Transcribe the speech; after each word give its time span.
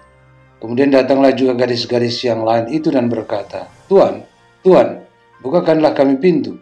Kemudian 0.59 0.91
datanglah 0.91 1.31
juga 1.31 1.56
gadis-gadis 1.56 2.19
yang 2.25 2.44
lain 2.44 2.68
itu 2.74 2.91
dan 2.91 3.08
berkata, 3.08 3.72
Tuhan, 3.88 4.28
Tuhan, 4.66 5.06
bukakanlah 5.40 5.96
kami 5.96 6.19
pintu. 6.19 6.59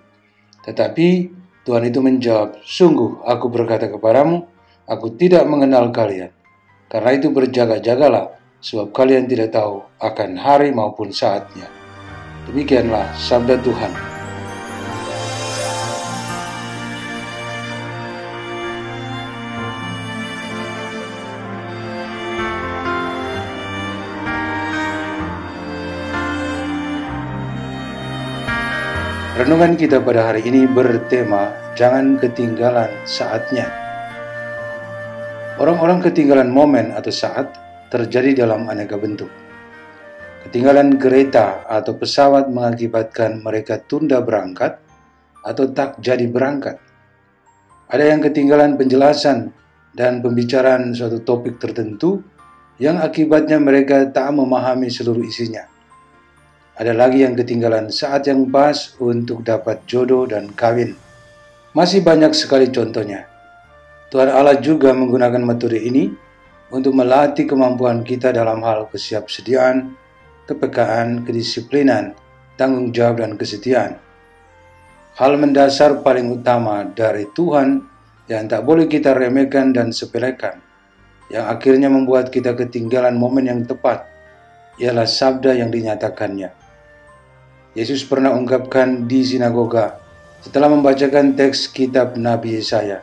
Tetapi 0.67 1.07
Tuhan 1.65 1.83
itu 1.87 1.99
menjawab, 2.03 2.61
Sungguh 2.61 3.25
aku 3.25 3.49
berkata 3.49 3.89
kepadamu, 3.89 4.45
aku 4.85 5.17
tidak 5.17 5.49
mengenal 5.49 5.89
kalian. 5.89 6.29
Karena 6.91 7.09
itu 7.17 7.33
berjaga-jagalah, 7.33 8.37
sebab 8.67 8.91
kalian 8.91 9.31
tidak 9.31 9.55
tahu 9.55 9.79
akan 10.03 10.35
hari 10.35 10.75
maupun 10.75 11.07
saatnya. 11.07 11.71
Demikianlah 12.51 13.15
sabda 13.15 13.55
Tuhan. 13.63 13.95
Renungan 29.39 29.79
kita 29.79 30.03
pada 30.03 30.27
hari 30.27 30.43
ini 30.43 30.67
bertema 30.67 31.55
Jangan 31.77 32.19
ketinggalan 32.19 32.91
saatnya. 33.07 33.69
Orang-orang 35.55 36.01
ketinggalan 36.03 36.49
momen 36.49 36.89
atau 36.91 37.13
saat 37.13 37.66
terjadi 37.87 38.45
dalam 38.45 38.67
aneka 38.67 38.99
bentuk. 38.99 39.31
Ketinggalan 40.47 40.95
kereta 40.95 41.67
atau 41.67 41.95
pesawat 41.99 42.47
mengakibatkan 42.47 43.43
mereka 43.43 43.83
tunda 43.83 44.23
berangkat 44.23 44.79
atau 45.43 45.67
tak 45.71 45.99
jadi 45.99 46.27
berangkat. 46.27 46.79
Ada 47.87 48.15
yang 48.15 48.19
ketinggalan 48.23 48.75
penjelasan 48.75 49.51
dan 49.95 50.19
pembicaraan 50.19 50.91
suatu 50.91 51.23
topik 51.23 51.59
tertentu 51.59 52.19
yang 52.77 53.01
akibatnya 53.01 53.57
mereka 53.57 54.05
tak 54.11 54.29
memahami 54.35 54.91
seluruh 54.91 55.23
isinya. 55.23 55.65
Ada 56.77 56.93
lagi 56.93 57.25
yang 57.25 57.33
ketinggalan 57.33 57.89
saat 57.89 58.29
yang 58.29 58.53
pas 58.53 58.93
untuk 59.01 59.41
dapat 59.41 59.81
jodoh 59.89 60.29
dan 60.29 60.53
kawin. 60.53 60.93
Masih 61.73 62.05
banyak 62.05 62.37
sekali 62.37 62.69
contohnya. 62.69 63.25
Tuhan 64.13 64.29
Allah 64.29 64.61
juga 64.61 64.93
menggunakan 64.93 65.41
metode 65.41 65.81
ini 65.81 66.26
untuk 66.67 66.91
melatih 66.91 67.47
kemampuan 67.47 68.03
kita 68.03 68.35
dalam 68.35 68.59
hal 68.63 68.91
kesiapsediaan, 68.91 69.95
kepekaan, 70.47 71.23
kedisiplinan, 71.23 72.11
tanggung 72.59 72.91
jawab, 72.91 73.23
dan 73.23 73.39
kesetiaan. 73.39 73.99
Hal 75.15 75.39
mendasar 75.39 76.03
paling 76.03 76.29
utama 76.29 76.85
dari 76.85 77.25
Tuhan 77.33 77.81
yang 78.27 78.45
tak 78.45 78.67
boleh 78.67 78.85
kita 78.85 79.15
remehkan 79.15 79.71
dan 79.71 79.95
sepelekan, 79.95 80.59
yang 81.31 81.47
akhirnya 81.47 81.87
membuat 81.87 82.29
kita 82.29 82.53
ketinggalan 82.53 83.15
momen 83.15 83.47
yang 83.47 83.61
tepat, 83.63 84.05
ialah 84.77 85.07
sabda 85.07 85.57
yang 85.57 85.71
dinyatakannya. 85.73 86.53
Yesus 87.73 88.05
pernah 88.05 88.33
ungkapkan 88.33 89.05
di 89.05 89.21
sinagoga 89.21 90.01
setelah 90.41 90.69
membacakan 90.69 91.33
teks 91.33 91.69
kitab 91.69 92.17
Nabi 92.17 92.57
Yesaya 92.57 93.01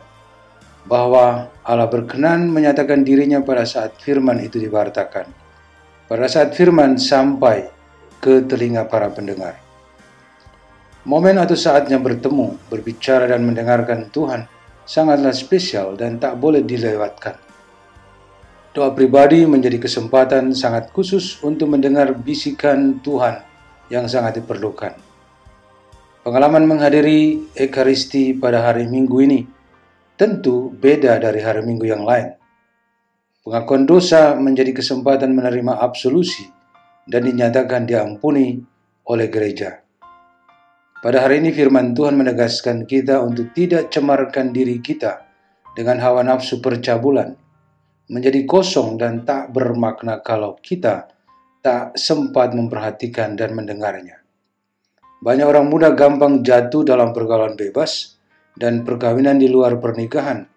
bahwa 0.85 1.49
Allah 1.65 1.89
berkenan 1.89 2.49
menyatakan 2.53 3.01
dirinya 3.01 3.41
pada 3.41 3.65
saat 3.65 3.97
firman 3.97 4.37
itu 4.41 4.61
diwartakan. 4.61 5.25
Pada 6.05 6.29
saat 6.29 6.53
firman 6.53 7.01
sampai 7.01 7.65
ke 8.21 8.45
telinga 8.45 8.85
para 8.85 9.09
pendengar. 9.09 9.57
Momen 11.05 11.37
atau 11.37 11.53
saatnya 11.57 12.01
bertemu, 12.01 12.57
berbicara 12.69 13.29
dan 13.29 13.45
mendengarkan 13.45 14.09
Tuhan 14.09 14.45
sangatlah 14.85 15.33
spesial 15.33 15.97
dan 15.97 16.21
tak 16.21 16.37
boleh 16.37 16.61
dilewatkan. 16.61 17.37
Doa 18.73 18.93
pribadi 18.93 19.45
menjadi 19.45 19.81
kesempatan 19.81 20.53
sangat 20.53 20.93
khusus 20.93 21.41
untuk 21.41 21.73
mendengar 21.73 22.13
bisikan 22.13 23.01
Tuhan 23.01 23.41
yang 23.89 24.05
sangat 24.09 24.41
diperlukan. 24.41 24.97
Pengalaman 26.25 26.65
menghadiri 26.65 27.53
Ekaristi 27.53 28.33
pada 28.33 28.65
hari 28.65 28.89
Minggu 28.89 29.17
ini 29.21 29.54
tentu 30.15 30.71
beda 30.71 31.19
dari 31.19 31.43
hari 31.43 31.61
Minggu 31.63 31.87
yang 31.87 32.07
lain. 32.07 32.35
Pengakuan 33.45 33.85
dosa 33.85 34.33
menjadi 34.33 34.73
kesempatan 34.73 35.35
menerima 35.35 35.77
absolusi 35.77 36.47
dan 37.05 37.27
dinyatakan 37.29 37.85
diampuni 37.85 38.57
oleh 39.05 39.27
gereja. 39.29 39.85
Pada 41.05 41.21
hari 41.21 41.37
ini 41.37 41.53
firman 41.53 41.93
Tuhan 41.93 42.17
menegaskan 42.17 42.89
kita 42.89 43.21
untuk 43.21 43.53
tidak 43.53 43.93
cemarkan 43.93 44.49
diri 44.49 44.81
kita 44.81 45.21
dengan 45.77 46.01
hawa 46.01 46.25
nafsu 46.25 46.57
percabulan, 46.57 47.37
menjadi 48.09 48.41
kosong 48.49 48.97
dan 48.97 49.21
tak 49.21 49.53
bermakna 49.53 50.25
kalau 50.25 50.57
kita 50.57 51.05
tak 51.61 51.93
sempat 51.93 52.57
memperhatikan 52.57 53.37
dan 53.37 53.53
mendengarnya. 53.53 54.25
Banyak 55.21 55.45
orang 55.45 55.69
muda 55.69 55.93
gampang 55.93 56.41
jatuh 56.41 56.81
dalam 56.81 57.13
pergaulan 57.13 57.53
bebas 57.53 58.14
dan 58.55 58.87
perkawinan 58.87 59.37
di 59.37 59.51
luar 59.51 59.77
pernikahan. 59.77 60.47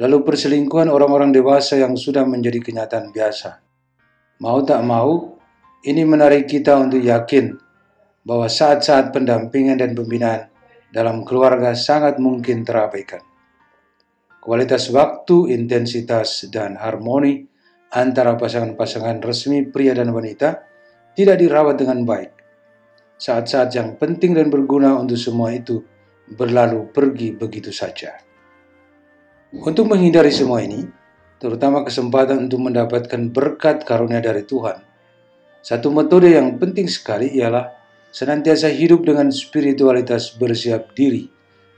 Lalu 0.00 0.24
perselingkuhan 0.24 0.88
orang-orang 0.88 1.30
dewasa 1.30 1.76
yang 1.76 1.92
sudah 1.94 2.24
menjadi 2.24 2.60
kenyataan 2.64 3.12
biasa. 3.12 3.60
Mau 4.40 4.64
tak 4.64 4.80
mau, 4.80 5.36
ini 5.84 6.04
menarik 6.08 6.48
kita 6.48 6.80
untuk 6.80 7.04
yakin 7.04 7.52
bahwa 8.24 8.48
saat-saat 8.48 9.12
pendampingan 9.12 9.76
dan 9.76 9.92
pembinaan 9.92 10.48
dalam 10.88 11.22
keluarga 11.28 11.76
sangat 11.76 12.16
mungkin 12.16 12.64
terabaikan. 12.64 13.20
Kualitas 14.40 14.88
waktu, 14.88 15.52
intensitas, 15.52 16.48
dan 16.48 16.80
harmoni 16.80 17.44
antara 17.92 18.40
pasangan-pasangan 18.40 19.20
resmi 19.20 19.68
pria 19.68 19.92
dan 19.92 20.16
wanita 20.16 20.64
tidak 21.12 21.36
dirawat 21.36 21.76
dengan 21.76 22.08
baik. 22.08 22.32
Saat-saat 23.20 23.76
yang 23.76 24.00
penting 24.00 24.32
dan 24.32 24.48
berguna 24.48 24.96
untuk 24.96 25.20
semua 25.20 25.52
itu 25.52 25.84
berlalu 26.32 26.88
pergi 26.90 27.34
begitu 27.34 27.74
saja. 27.74 28.14
Untuk 29.50 29.90
menghindari 29.90 30.30
semua 30.30 30.62
ini, 30.62 30.86
terutama 31.42 31.82
kesempatan 31.82 32.46
untuk 32.46 32.62
mendapatkan 32.62 33.34
berkat 33.34 33.82
karunia 33.82 34.22
dari 34.22 34.46
Tuhan, 34.46 34.78
satu 35.60 35.90
metode 35.90 36.32
yang 36.32 36.56
penting 36.56 36.86
sekali 36.86 37.34
ialah 37.36 37.68
senantiasa 38.14 38.70
hidup 38.70 39.04
dengan 39.04 39.28
spiritualitas 39.34 40.32
bersiap 40.38 40.94
diri, 40.96 41.26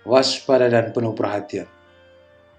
waspada 0.05 0.69
dan 0.71 0.95
penuh 0.95 1.17
perhatian. 1.17 1.67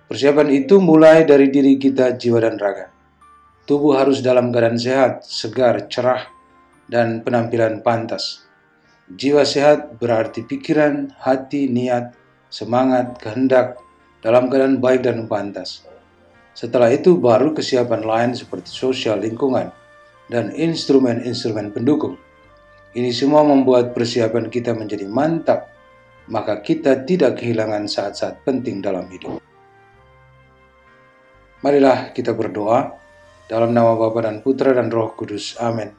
Persiapan 0.10 0.50
itu 0.52 0.78
mulai 0.84 1.24
dari 1.24 1.50
diri 1.50 1.80
kita, 1.80 2.14
jiwa 2.20 2.44
dan 2.44 2.60
raga. 2.60 2.92
Tubuh 3.64 3.96
harus 3.96 4.20
dalam 4.20 4.52
keadaan 4.52 4.76
sehat, 4.76 5.24
segar, 5.24 5.88
cerah, 5.88 6.28
dan 6.92 7.24
penampilan 7.24 7.80
pantas. 7.80 8.43
Jiwa 9.14 9.46
sehat 9.46 10.02
berarti 10.02 10.42
pikiran, 10.42 11.14
hati, 11.22 11.70
niat, 11.70 12.18
semangat, 12.50 13.22
kehendak 13.22 13.78
dalam 14.26 14.50
keadaan 14.50 14.82
baik 14.82 15.06
dan 15.06 15.30
pantas. 15.30 15.86
Setelah 16.58 16.90
itu 16.90 17.22
baru 17.22 17.54
kesiapan 17.54 18.02
lain 18.02 18.32
seperti 18.34 18.74
sosial 18.74 19.22
lingkungan 19.22 19.70
dan 20.34 20.50
instrumen-instrumen 20.54 21.70
pendukung. 21.70 22.18
Ini 22.94 23.10
semua 23.14 23.46
membuat 23.46 23.94
persiapan 23.94 24.50
kita 24.50 24.74
menjadi 24.74 25.06
mantap, 25.06 25.70
maka 26.30 26.62
kita 26.62 27.06
tidak 27.06 27.42
kehilangan 27.42 27.90
saat-saat 27.90 28.42
penting 28.46 28.82
dalam 28.82 29.06
hidup. 29.14 29.42
Marilah 31.62 32.14
kita 32.14 32.34
berdoa 32.34 32.98
dalam 33.50 33.74
nama 33.78 33.94
Bapa 33.94 34.26
dan 34.26 34.42
Putra 34.42 34.74
dan 34.74 34.90
Roh 34.90 35.14
Kudus. 35.14 35.58
Amin. 35.62 35.94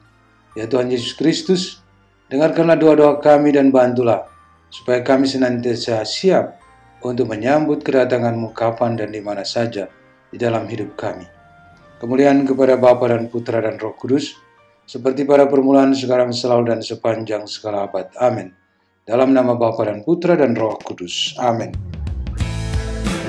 Ya 0.55 0.67
Tuhan 0.71 0.87
Yesus 0.87 1.15
Kristus, 1.15 1.83
dengarkanlah 2.29 2.77
doa-doa 2.77 3.21
kami 3.21 3.53
dan 3.53 3.69
bantulah 3.69 4.25
supaya 4.73 5.05
kami 5.05 5.29
senantiasa 5.29 6.01
siap 6.03 6.57
untuk 7.05 7.29
menyambut 7.29 7.85
kedatanganmu 7.85 8.51
kapan 8.51 8.97
dan 8.97 9.13
di 9.13 9.21
mana 9.21 9.45
saja 9.45 9.85
di 10.33 10.37
dalam 10.41 10.65
hidup 10.65 10.97
kami. 10.97 11.25
Kemuliaan 12.01 12.43
kepada 12.43 12.75
Bapa 12.75 13.07
dan 13.07 13.31
Putra 13.31 13.63
dan 13.63 13.79
Roh 13.79 13.95
Kudus, 13.95 14.35
seperti 14.85 15.25
pada 15.25 15.49
permulaan, 15.49 15.97
sekarang, 15.97 16.29
selalu, 16.29 16.75
dan 16.75 16.79
sepanjang 16.83 17.49
segala 17.49 17.89
abad. 17.89 18.13
Amin. 18.21 18.53
Dalam 19.05 19.33
nama 19.33 19.57
Bapa 19.57 19.87
dan 19.87 20.05
Putra 20.05 20.37
dan 20.37 20.53
Roh 20.53 20.77
Kudus. 20.81 21.33
Amin. 21.41 21.73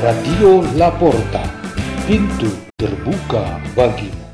Radio 0.05 0.61
Laporta 0.77 1.41
pintu 2.05 2.53
terbuka 2.77 3.57
bagimu. 3.73 4.26